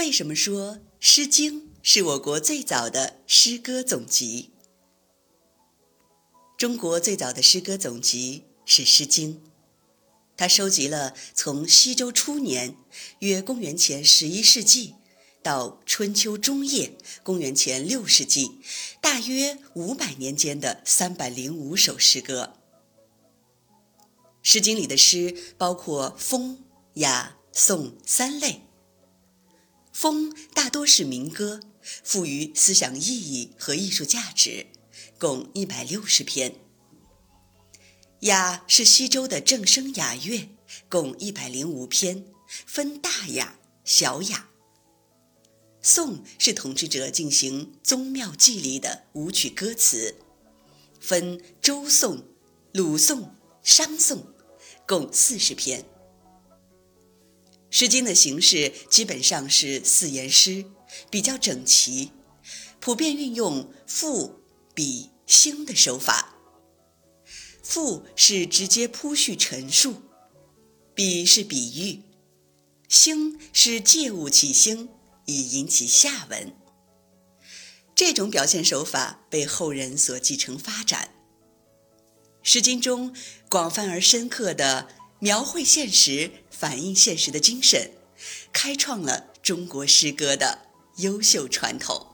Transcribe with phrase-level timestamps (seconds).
[0.00, 4.48] 为什么说《诗经》是我国最早的诗歌总集？
[6.56, 9.34] 中国最早的诗歌总集是《诗经》，
[10.38, 12.76] 它收集了从西周初年
[13.20, 14.94] （约公元前十一世纪）
[15.44, 18.58] 到春秋中叶（公元前六世纪）
[19.02, 22.54] 大约五百年间的三百零五首诗歌。
[24.40, 26.64] 《诗经》里的诗包括风、
[26.94, 28.62] 雅、颂三类。
[30.00, 34.68] 风大多是民歌，富于思想意义和艺术价值，
[35.18, 36.54] 共一百六十篇。
[38.20, 40.48] 雅是西周的正声雅乐，
[40.88, 42.24] 共一百零五篇，
[42.64, 44.48] 分大雅、小雅。
[45.82, 50.16] 颂是统治者进行宗庙祭礼的舞曲歌词，
[50.98, 52.24] 分周颂、
[52.72, 54.24] 鲁颂、商颂，
[54.86, 55.82] 共四十篇。
[57.80, 60.66] 《诗经》的形式基本上是四言诗，
[61.08, 62.12] 比较整齐，
[62.78, 64.42] 普遍运用赋、
[64.74, 66.34] 比、兴的手法。
[67.62, 70.02] 赋是直接铺叙陈述，
[70.94, 72.02] 比是比喻，
[72.86, 74.90] 兴是借物起兴，
[75.24, 76.54] 以引起下文。
[77.94, 81.14] 这种表现手法被后人所继承发展。
[82.42, 83.16] 《诗经》中
[83.48, 84.99] 广泛而深刻的。
[85.22, 87.92] 描绘现实、反映现实的精神，
[88.52, 92.09] 开创了中国诗歌的优秀传统。